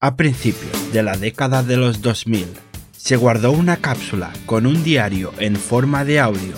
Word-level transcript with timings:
A 0.00 0.14
principios 0.14 0.92
de 0.92 1.02
la 1.02 1.16
década 1.16 1.64
de 1.64 1.76
los 1.76 2.02
2000, 2.02 2.46
se 2.96 3.16
guardó 3.16 3.50
una 3.50 3.78
cápsula 3.78 4.30
con 4.46 4.64
un 4.64 4.84
diario 4.84 5.32
en 5.40 5.56
forma 5.56 6.04
de 6.04 6.20
audio 6.20 6.54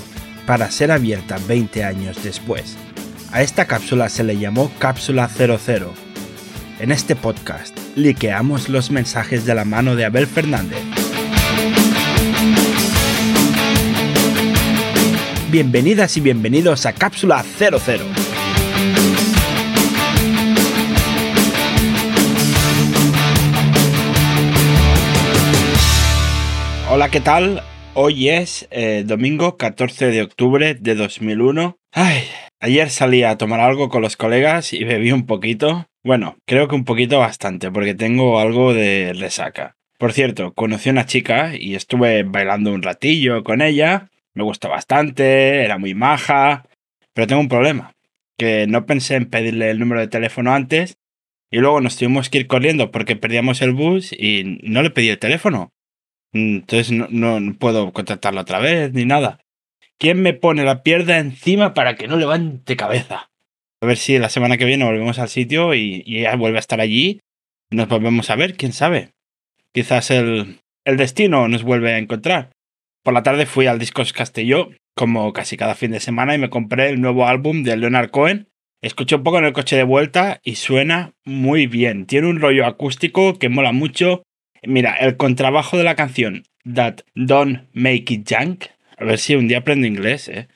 para 0.46 0.70
ser 0.70 0.90
abierta 0.90 1.38
20 1.48 1.82
años 1.82 2.22
después. 2.22 2.76
A 3.32 3.40
esta 3.40 3.64
cápsula 3.64 4.10
se 4.10 4.24
le 4.24 4.36
llamó 4.36 4.70
Cápsula 4.78 5.26
00. 5.26 5.90
En 6.80 6.92
este 6.92 7.16
podcast, 7.16 7.74
liqueamos 7.96 8.68
los 8.68 8.90
mensajes 8.90 9.46
de 9.46 9.54
la 9.54 9.64
mano 9.64 9.96
de 9.96 10.04
Abel 10.04 10.26
Fernández. 10.26 10.82
Bienvenidas 15.50 16.14
y 16.18 16.20
bienvenidos 16.20 16.84
a 16.84 16.92
Cápsula 16.92 17.42
00. 17.58 18.04
Hola, 26.92 27.08
¿qué 27.08 27.20
tal? 27.20 27.62
Hoy 27.94 28.30
es 28.30 28.66
eh, 28.72 29.04
domingo 29.06 29.56
14 29.56 30.06
de 30.06 30.22
octubre 30.22 30.74
de 30.74 30.96
2001. 30.96 31.78
Ay, 31.92 32.24
ayer 32.58 32.90
salí 32.90 33.22
a 33.22 33.38
tomar 33.38 33.60
algo 33.60 33.88
con 33.88 34.02
los 34.02 34.16
colegas 34.16 34.72
y 34.72 34.82
bebí 34.82 35.12
un 35.12 35.24
poquito. 35.24 35.86
Bueno, 36.02 36.36
creo 36.46 36.66
que 36.66 36.74
un 36.74 36.84
poquito 36.84 37.20
bastante, 37.20 37.70
porque 37.70 37.94
tengo 37.94 38.40
algo 38.40 38.74
de 38.74 39.12
resaca. 39.16 39.76
Por 39.98 40.12
cierto, 40.12 40.52
conocí 40.52 40.88
a 40.88 40.92
una 40.92 41.06
chica 41.06 41.52
y 41.56 41.76
estuve 41.76 42.24
bailando 42.24 42.72
un 42.72 42.82
ratillo 42.82 43.44
con 43.44 43.62
ella. 43.62 44.10
Me 44.34 44.42
gustó 44.42 44.68
bastante, 44.68 45.62
era 45.62 45.78
muy 45.78 45.94
maja. 45.94 46.66
Pero 47.14 47.28
tengo 47.28 47.40
un 47.40 47.48
problema, 47.48 47.92
que 48.36 48.66
no 48.66 48.84
pensé 48.84 49.14
en 49.14 49.30
pedirle 49.30 49.70
el 49.70 49.78
número 49.78 50.00
de 50.00 50.08
teléfono 50.08 50.52
antes 50.52 50.96
y 51.52 51.58
luego 51.58 51.80
nos 51.80 51.96
tuvimos 51.96 52.30
que 52.30 52.38
ir 52.38 52.46
corriendo 52.48 52.90
porque 52.90 53.14
perdíamos 53.14 53.62
el 53.62 53.74
bus 53.74 54.12
y 54.12 54.58
no 54.64 54.82
le 54.82 54.90
pedí 54.90 55.08
el 55.08 55.20
teléfono. 55.20 55.70
Entonces 56.32 56.92
no, 56.92 57.40
no 57.40 57.54
puedo 57.54 57.92
contactarlo 57.92 58.40
otra 58.40 58.58
vez 58.58 58.92
ni 58.92 59.04
nada. 59.04 59.40
¿Quién 59.98 60.22
me 60.22 60.32
pone 60.32 60.64
la 60.64 60.82
pierna 60.82 61.18
encima 61.18 61.74
para 61.74 61.96
que 61.96 62.08
no 62.08 62.16
levante 62.16 62.76
cabeza? 62.76 63.30
A 63.82 63.86
ver 63.86 63.96
si 63.96 64.18
la 64.18 64.28
semana 64.28 64.56
que 64.56 64.64
viene 64.64 64.84
volvemos 64.84 65.18
al 65.18 65.28
sitio 65.28 65.74
y, 65.74 66.02
ella 66.06 66.36
vuelve 66.36 66.58
a 66.58 66.60
estar 66.60 66.80
allí. 66.80 67.20
Nos 67.70 67.88
volvemos 67.88 68.30
a 68.30 68.36
ver, 68.36 68.56
quién 68.56 68.72
sabe. 68.72 69.10
Quizás 69.72 70.10
el, 70.10 70.60
el 70.84 70.96
destino 70.96 71.48
nos 71.48 71.62
vuelve 71.62 71.92
a 71.92 71.98
encontrar. 71.98 72.50
Por 73.02 73.14
la 73.14 73.22
tarde 73.22 73.46
fui 73.46 73.66
al 73.66 73.78
Discos 73.78 74.12
Castelló, 74.12 74.70
como 74.94 75.32
casi 75.32 75.56
cada 75.56 75.74
fin 75.74 75.90
de 75.90 76.00
semana, 76.00 76.34
y 76.34 76.38
me 76.38 76.50
compré 76.50 76.90
el 76.90 77.00
nuevo 77.00 77.26
álbum 77.26 77.62
de 77.62 77.76
Leonard 77.76 78.10
Cohen. 78.10 78.48
Escuché 78.82 79.16
un 79.16 79.22
poco 79.22 79.38
en 79.38 79.44
el 79.44 79.52
coche 79.52 79.76
de 79.76 79.82
vuelta 79.82 80.40
y 80.42 80.54
suena 80.54 81.12
muy 81.24 81.66
bien. 81.66 82.06
Tiene 82.06 82.28
un 82.28 82.40
rollo 82.40 82.66
acústico 82.66 83.38
que 83.38 83.50
mola 83.50 83.72
mucho 83.72 84.22
Mira, 84.62 84.94
el 84.94 85.16
contrabajo 85.16 85.78
de 85.78 85.84
la 85.84 85.96
canción 85.96 86.44
That 86.74 87.00
Don't 87.14 87.68
Make 87.72 88.14
It 88.14 88.28
Junk. 88.28 88.64
A 88.98 89.04
ver 89.04 89.18
si 89.18 89.34
un 89.34 89.48
día 89.48 89.58
aprendo 89.58 89.86
inglés, 89.86 90.28
¿eh? 90.28 90.48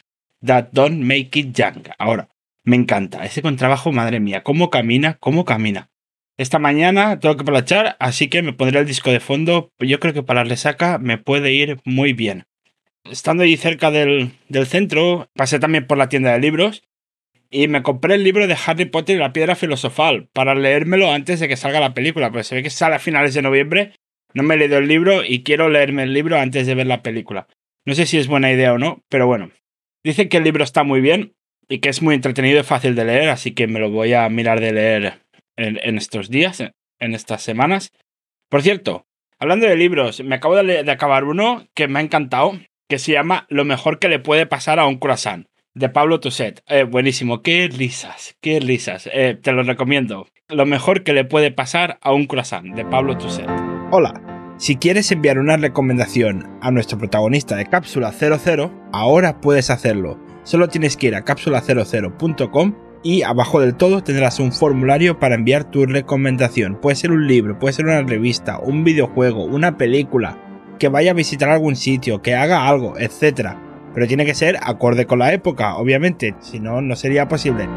That 0.45 0.69
Don't 0.73 1.03
Make 1.03 1.39
It 1.39 1.57
Junk. 1.57 1.89
Ahora, 1.99 2.29
me 2.65 2.77
encanta. 2.77 3.25
Ese 3.25 3.41
contrabajo, 3.41 3.93
madre 3.93 4.21
mía, 4.21 4.43
cómo 4.43 4.69
camina, 4.69 5.17
cómo 5.21 5.45
camina. 5.45 5.91
Esta 6.37 6.59
mañana 6.59 7.21
tengo 7.21 7.37
que 7.37 7.45
planchar, 7.45 7.97
así 8.01 8.29
que 8.29 8.43
me 8.43 8.53
pondré 8.53 8.81
el 8.81 8.87
disco 8.87 9.11
de 9.11 9.21
fondo. 9.21 9.71
Yo 9.79 10.01
creo 10.01 10.13
que 10.13 10.23
para 10.23 10.43
la 10.43 10.51
resaca 10.51 10.99
me 10.99 11.17
puede 11.17 11.53
ir 11.53 11.79
muy 11.85 12.13
bien. 12.13 12.45
Estando 13.11 13.43
allí 13.43 13.57
cerca 13.57 13.91
del, 13.91 14.33
del 14.49 14.67
centro, 14.67 15.29
pasé 15.35 15.59
también 15.59 15.87
por 15.87 15.97
la 15.97 16.09
tienda 16.09 16.33
de 16.33 16.41
libros 16.41 16.83
y 17.55 17.69
me 17.69 17.85
compré 17.85 18.17
el 18.17 18.25
libro 18.25 18.49
de 18.49 18.57
Harry 18.67 18.87
Potter 18.87 19.15
y 19.15 19.21
la 19.21 19.33
piedra 19.33 19.55
filosofal 19.55 20.29
para 20.33 20.57
leérmelo 20.57 21.13
antes 21.13 21.39
de 21.39 21.47
que 21.47 21.57
salga 21.57 21.79
la 21.79 21.95
película, 21.95 22.33
porque 22.33 22.43
se 22.43 22.57
ve 22.57 22.65
que 22.65 22.71
sale 22.71 22.97
a 22.97 22.99
finales 22.99 23.33
de 23.33 23.43
noviembre. 23.43 23.93
No 24.33 24.43
me 24.43 24.57
he 24.57 24.59
leído 24.59 24.79
el 24.79 24.89
libro 24.89 25.23
y 25.25 25.45
quiero 25.45 25.69
leerme 25.69 26.03
el 26.03 26.13
libro 26.13 26.37
antes 26.37 26.67
de 26.67 26.75
ver 26.75 26.89
la 26.89 27.05
película. 27.05 27.47
No 27.87 27.95
sé 27.95 28.07
si 28.07 28.19
es 28.19 28.27
buena 28.27 28.51
idea 28.51 28.73
o 28.73 28.79
no, 28.79 29.05
pero 29.09 29.29
bueno. 29.29 29.53
Dicen 30.03 30.29
que 30.29 30.39
el 30.39 30.43
libro 30.43 30.65
está 30.65 30.83
muy 30.83 31.01
bien 31.01 31.37
y 31.69 31.79
que 31.79 31.91
es 31.91 32.03
muy 32.03 32.17
entretenido 32.17 32.59
y 32.59 32.65
fácil 32.65 32.97
de 32.97 33.05
leer, 33.05 33.29
así 33.29 33.53
que 33.53 33.69
me 33.69 33.79
lo 33.79 33.89
voy 33.89 34.15
a 34.15 34.29
mirar 34.29 34.59
de 34.59 34.73
leer 34.73 35.21
en, 35.57 35.97
estos 35.97 36.31
días, 36.31 36.61
en 36.99 37.15
estas 37.15 37.41
semanas. 37.43 37.93
Por 38.49 38.63
cierto, 38.63 39.07
hablando 39.39 39.67
de 39.67 39.77
libros, 39.77 40.25
me 40.25 40.35
acabo 40.35 40.57
de, 40.57 40.83
de 40.83 40.91
acabar 40.91 41.23
uno 41.23 41.69
que 41.73 41.87
me 41.87 42.01
ha 42.01 42.03
encantado, 42.03 42.59
que 42.89 42.99
se 42.99 43.13
llama 43.13 43.47
Lo 43.49 43.65
mejor 43.65 44.01
que 44.01 44.09
le 44.09 44.19
puede 44.19 44.45
pasar 44.45 44.81
a 44.81 44.89
un 44.89 44.99
croissant 44.99 45.47
de 45.75 45.89
Pablo 45.89 46.21
Tusset. 46.21 46.63
Eh, 46.69 46.85
buenísimo, 46.85 47.43
qué 47.43 47.69
risas, 47.69 48.37
qué 48.41 48.61
risas. 48.61 49.09
Eh, 49.13 49.39
te 49.41 49.53
lo 49.53 49.63
recomiendo. 49.63 50.27
Lo 50.49 50.67
mejor 50.67 51.03
que 51.03 51.13
le 51.13 51.25
puede 51.25 51.51
pasar 51.51 51.99
a 52.01 52.13
un 52.13 52.27
croissant 52.27 52.75
de 52.75 52.85
Pablo 52.85 53.19
Tusset. 53.19 53.49
Hola. 53.91 54.15
Si 54.57 54.77
quieres 54.77 55.11
enviar 55.11 55.41
una 55.41 55.57
recomendación 55.57 56.49
a 56.63 56.71
nuestro 56.71 56.97
protagonista 56.97 57.57
de 57.57 57.67
Cápsula 57.67 58.13
00, 58.13 58.73
ahora 58.93 59.41
puedes 59.41 59.69
hacerlo. 59.69 60.21
Solo 60.45 60.69
tienes 60.69 60.97
que 60.97 61.09
ir 61.09 61.17
a 61.17 61.25
cápsula00.com 61.25 62.75
y 63.03 63.23
abajo 63.23 63.61
del 63.61 63.75
todo 63.75 64.05
tendrás 64.05 64.39
un 64.39 64.53
formulario 64.53 65.19
para 65.19 65.35
enviar 65.35 65.69
tu 65.69 65.87
recomendación. 65.87 66.81
Puede 66.81 66.95
ser 66.95 67.11
un 67.11 67.27
libro, 67.27 67.59
puede 67.59 67.73
ser 67.73 67.87
una 67.87 68.03
revista, 68.03 68.61
un 68.61 68.85
videojuego, 68.85 69.45
una 69.45 69.77
película, 69.77 70.39
que 70.79 70.89
vaya 70.89 71.11
a 71.11 71.15
visitar 71.15 71.49
algún 71.49 71.75
sitio, 71.75 72.23
que 72.23 72.37
haga 72.37 72.69
algo, 72.69 72.97
etc 72.97 73.57
pero 73.95 74.07
tiene 74.07 74.27
que 74.27 74.35
ser 74.35 74.59
acorde 74.63 75.07
con 75.07 75.21
la 75.21 75.33
época, 75.33 75.77
obviamente, 75.77 76.35
si 76.41 76.61
no, 76.61 76.81
no 76.81 76.97
sería 76.97 77.29
posible. 77.29 77.69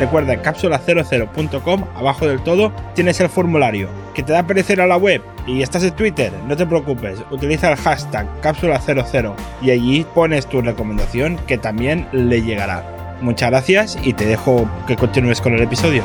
Recuerda, 0.00 0.34
en 0.34 0.42
cápsula00.com, 0.42 1.84
abajo 1.94 2.26
del 2.26 2.40
todo, 2.40 2.72
tienes 2.94 3.20
el 3.20 3.28
formulario. 3.28 3.88
¿Que 4.12 4.22
te 4.22 4.32
da 4.32 4.46
perecer 4.46 4.80
a 4.80 4.86
la 4.86 4.96
web 4.96 5.22
y 5.46 5.62
estás 5.62 5.84
en 5.84 5.92
Twitter? 5.92 6.32
No 6.48 6.56
te 6.56 6.66
preocupes, 6.66 7.20
utiliza 7.30 7.70
el 7.70 7.76
hashtag 7.76 8.26
cápsula00 8.42 9.34
y 9.62 9.70
allí 9.70 10.04
pones 10.14 10.46
tu 10.46 10.60
recomendación 10.60 11.38
que 11.46 11.58
también 11.58 12.08
le 12.12 12.42
llegará. 12.42 12.84
Muchas 13.20 13.50
gracias 13.50 13.98
y 14.02 14.12
te 14.12 14.26
dejo 14.26 14.68
que 14.86 14.96
continúes 14.96 15.40
con 15.40 15.54
el 15.54 15.62
episodio. 15.62 16.02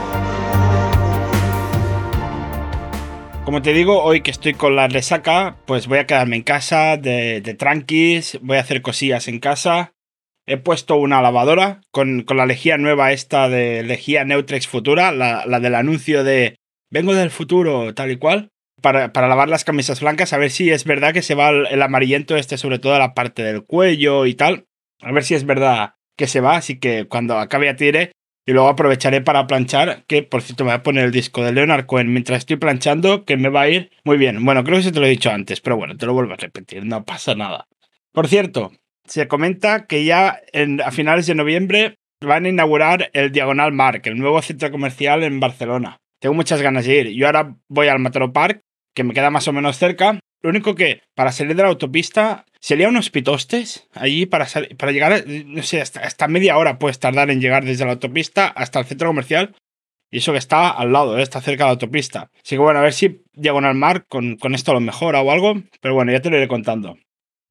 Como 3.49 3.63
te 3.63 3.73
digo, 3.73 4.03
hoy 4.03 4.21
que 4.21 4.29
estoy 4.29 4.53
con 4.53 4.75
la 4.75 4.87
resaca, 4.87 5.57
pues 5.65 5.87
voy 5.87 5.97
a 5.97 6.05
quedarme 6.05 6.35
en 6.35 6.43
casa 6.43 6.97
de, 6.97 7.41
tranquis, 7.57 8.37
voy 8.43 8.57
a 8.57 8.59
hacer 8.59 8.83
cosillas 8.83 9.27
en 9.27 9.39
casa. 9.39 9.95
He 10.45 10.57
puesto 10.57 10.97
una 10.97 11.19
lavadora 11.23 11.81
con, 11.89 12.27
la 12.29 12.45
lejía 12.45 12.77
nueva 12.77 13.11
esta 13.11 13.49
de 13.49 13.81
lejía 13.81 14.23
Neutrex 14.23 14.67
Futura, 14.67 15.11
la, 15.11 15.59
del 15.59 15.73
anuncio 15.73 16.23
de 16.23 16.57
vengo 16.91 17.15
del 17.15 17.31
futuro, 17.31 17.91
tal 17.95 18.11
y 18.11 18.17
cual, 18.17 18.49
para, 18.83 19.09
lavar 19.15 19.49
las 19.49 19.63
camisas 19.63 19.99
blancas, 19.99 20.31
a 20.31 20.37
ver 20.37 20.51
si 20.51 20.69
es 20.69 20.83
verdad 20.83 21.11
que 21.11 21.23
se 21.23 21.33
va 21.33 21.49
el, 21.49 21.65
el 21.71 21.81
amarillento 21.81 22.35
este, 22.35 22.55
sobre 22.55 22.77
todo 22.77 22.99
la 22.99 23.15
parte 23.15 23.41
del 23.41 23.65
cuello 23.65 24.27
y 24.27 24.35
tal. 24.35 24.67
A 25.01 25.11
ver 25.11 25.23
si 25.23 25.33
es 25.33 25.43
verdad 25.43 25.95
que 26.15 26.27
se 26.27 26.39
va, 26.39 26.57
así 26.57 26.77
que 26.77 27.07
cuando 27.07 27.39
acabe 27.39 27.67
a 27.67 27.75
tire 27.75 28.11
y 28.49 28.51
luego 28.51 28.67
aprovecharé 28.67 29.21
para 29.21 29.45
planchar, 29.45 30.05
que 30.07 30.23
por 30.23 30.41
cierto 30.41 30.63
me 30.63 30.71
voy 30.71 30.77
a 30.77 30.81
poner 30.81 31.05
el 31.05 31.11
disco 31.11 31.43
de 31.43 31.51
Leonard 31.51 31.85
Cohen 31.85 32.11
mientras 32.11 32.39
estoy 32.39 32.55
planchando, 32.55 33.23
que 33.23 33.37
me 33.37 33.49
va 33.49 33.61
a 33.61 33.69
ir 33.69 33.91
muy 34.03 34.17
bien. 34.17 34.43
Bueno, 34.43 34.63
creo 34.63 34.77
que 34.77 34.85
se 34.85 34.91
te 34.91 34.99
lo 34.99 35.05
he 35.05 35.09
dicho 35.09 35.29
antes, 35.29 35.61
pero 35.61 35.77
bueno, 35.77 35.95
te 35.95 36.07
lo 36.07 36.15
vuelvo 36.15 36.33
a 36.33 36.37
repetir, 36.37 36.83
no 36.83 37.05
pasa 37.05 37.35
nada. 37.35 37.67
Por 38.11 38.27
cierto, 38.27 38.71
se 39.05 39.27
comenta 39.27 39.85
que 39.85 40.03
ya 40.03 40.39
a 40.83 40.89
finales 40.89 41.27
de 41.27 41.35
noviembre 41.35 41.99
van 42.25 42.45
a 42.45 42.49
inaugurar 42.49 43.11
el 43.13 43.31
Diagonal 43.31 43.71
Mark, 43.71 44.01
el 44.05 44.17
nuevo 44.17 44.41
centro 44.41 44.71
comercial 44.71 45.21
en 45.21 45.39
Barcelona. 45.39 45.97
Tengo 46.19 46.33
muchas 46.33 46.59
ganas 46.63 46.85
de 46.85 47.01
ir. 47.01 47.09
Yo 47.09 47.27
ahora 47.27 47.55
voy 47.67 47.87
al 47.87 47.99
Matero 47.99 48.33
Park, 48.33 48.61
que 48.95 49.03
me 49.03 49.13
queda 49.13 49.29
más 49.29 49.47
o 49.47 49.53
menos 49.53 49.77
cerca. 49.77 50.19
Lo 50.41 50.49
único 50.49 50.73
que 50.73 51.03
para 51.13 51.31
salir 51.31 51.55
de 51.55 51.61
la 51.61 51.69
autopista 51.69 52.45
Sería 52.61 52.89
unos 52.89 53.09
pitostes 53.09 53.87
allí 53.93 54.25
para, 54.25 54.45
para 54.77 54.91
llegar, 54.91 55.23
no 55.45 55.63
sé, 55.63 55.81
hasta, 55.81 56.27
media 56.27 56.57
hora 56.57 56.77
puedes 56.77 56.99
tardar 56.99 57.31
en 57.31 57.39
llegar 57.39 57.63
desde 57.63 57.85
la 57.85 57.91
autopista 57.91 58.47
hasta 58.47 58.79
el 58.79 58.85
centro 58.85 59.07
comercial. 59.07 59.55
Y 60.11 60.17
eso 60.17 60.33
que 60.33 60.39
está 60.39 60.69
al 60.69 60.91
lado, 60.91 61.17
¿eh? 61.17 61.21
está 61.21 61.39
cerca 61.39 61.63
de 61.63 61.67
la 61.67 61.73
autopista. 61.73 62.31
Así 62.43 62.55
que 62.55 62.57
bueno, 62.57 62.79
a 62.79 62.83
ver 62.83 62.93
si 62.93 63.21
llego 63.33 63.59
al 63.59 63.75
mar 63.75 64.05
con, 64.07 64.35
con 64.37 64.55
esto 64.55 64.73
lo 64.73 64.81
mejora 64.81 65.21
o 65.21 65.31
algo. 65.31 65.61
Pero 65.81 65.93
bueno, 65.93 66.11
ya 66.11 66.21
te 66.21 66.29
lo 66.29 66.37
iré 66.37 66.47
contando. 66.47 66.97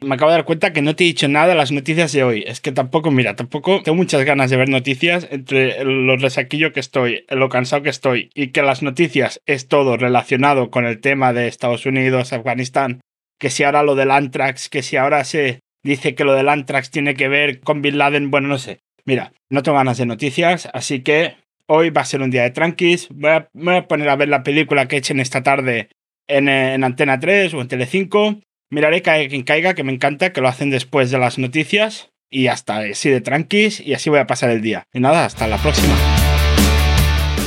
Me 0.01 0.15
acabo 0.15 0.31
de 0.31 0.37
dar 0.37 0.45
cuenta 0.45 0.73
que 0.73 0.83
no 0.83 0.95
te 0.95 1.05
he 1.05 1.07
dicho 1.07 1.27
nada 1.27 1.49
de 1.49 1.55
las 1.55 1.73
noticias 1.73 2.13
de 2.13 2.23
hoy. 2.25 2.45
Es 2.47 2.61
que 2.61 2.73
tampoco, 2.73 3.11
mira, 3.11 3.35
tampoco 3.35 3.83
tengo 3.83 3.97
muchas 3.97 4.25
ganas 4.25 4.51
de 4.51 4.57
ver 4.57 4.69
noticias 4.69 5.27
entre 5.31 5.85
los 5.85 6.21
resaquillo 6.21 6.73
que 6.73 6.81
estoy, 6.81 7.25
lo 7.31 7.49
cansado 7.49 7.83
que 7.83 7.91
estoy 7.91 8.31
y 8.35 8.49
que 8.49 8.63
las 8.63 8.83
noticias 8.83 9.41
es 9.47 9.69
todo 9.69 9.97
relacionado 9.97 10.71
con 10.71 10.85
el 10.85 11.01
tema 11.01 11.33
de 11.33 11.49
Estados 11.49 11.87
Unidos, 11.87 12.33
Afganistán 12.33 13.01
que 13.39 13.51
si 13.51 13.63
ahora 13.63 13.83
lo 13.83 13.95
del 13.95 14.11
Antrax, 14.11 14.69
que 14.69 14.83
si 14.83 14.97
ahora 14.97 15.25
se 15.25 15.61
dice 15.83 16.15
que 16.15 16.25
lo 16.25 16.35
del 16.35 16.49
Antrax 16.49 16.91
tiene 16.91 17.15
que 17.15 17.29
ver 17.29 17.61
con 17.61 17.83
Bin 17.83 17.99
Laden, 17.99 18.31
bueno, 18.31 18.49
no 18.49 18.59
sé. 18.59 18.81
Mira, 19.05 19.33
no 19.49 19.63
tengo 19.63 19.79
ganas 19.79 19.99
de 19.99 20.07
noticias, 20.07 20.69
así 20.75 21.01
que 21.01 21.37
hoy 21.67 21.91
va 21.91 22.03
a 22.03 22.07
ser 22.07 22.23
un 22.23 22.31
día 22.31 22.43
de 22.43 22.51
tranquis. 22.51 23.09
Voy 23.11 23.31
a, 23.31 23.49
voy 23.53 23.77
a 23.77 23.89
poner 23.89 24.09
a 24.09 24.17
ver 24.17 24.29
la 24.29 24.43
película 24.43 24.89
que 24.89 24.97
echen 24.97 25.21
esta 25.21 25.43
tarde 25.43 25.89
en, 26.27 26.49
en 26.49 26.85
Antena 26.85 27.19
3 27.19 27.55
o 27.55 27.61
en 27.61 27.69
Telecinco. 27.69 28.41
Miraré 28.71 29.01
que 29.01 29.29
quien 29.29 29.45
caiga, 29.45 29.75
que 29.75 29.85
me 29.85 29.93
encanta, 29.93 30.33
que 30.33 30.41
lo 30.41 30.49
hacen 30.49 30.71
después 30.71 31.11
de 31.11 31.19
las 31.19 31.39
noticias. 31.39 32.11
Y 32.31 32.49
hasta 32.49 32.81
así 32.81 33.09
de 33.09 33.23
tranquis, 33.23 33.81
y 33.81 33.95
así 33.95 34.11
voy 34.11 34.19
a 34.19 34.27
pasar 34.27 34.51
el 34.51 34.61
día. 34.61 34.85
Y 34.93 35.01
nada, 35.01 35.25
hasta 35.25 35.47
la 35.47 35.57
próxima. 35.57 35.97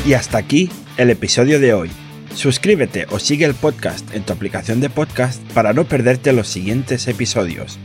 Y 0.07 0.13
hasta 0.13 0.39
aquí 0.39 0.71
el 0.97 1.11
episodio 1.11 1.59
de 1.59 1.73
hoy. 1.75 1.91
Suscríbete 2.35 3.07
o 3.11 3.19
sigue 3.19 3.45
el 3.45 3.53
podcast 3.53 4.13
en 4.15 4.23
tu 4.23 4.33
aplicación 4.33 4.79
de 4.79 4.89
podcast 4.89 5.41
para 5.53 5.73
no 5.73 5.85
perderte 5.85 6.33
los 6.33 6.47
siguientes 6.47 7.07
episodios. 7.07 7.77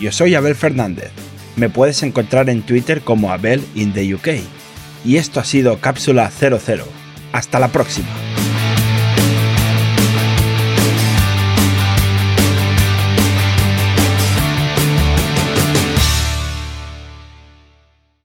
Yo 0.00 0.12
soy 0.12 0.34
Abel 0.34 0.54
Fernández. 0.54 1.10
Me 1.56 1.68
puedes 1.68 2.02
encontrar 2.02 2.48
en 2.48 2.62
Twitter 2.62 3.00
como 3.00 3.32
Abel 3.32 3.62
in 3.74 3.92
the 3.92 4.14
UK. 4.14 4.28
Y 5.04 5.16
esto 5.16 5.40
ha 5.40 5.44
sido 5.44 5.80
Cápsula 5.80 6.30
00. 6.30 6.84
Hasta 7.32 7.58
la 7.58 7.68
próxima. 7.68 8.27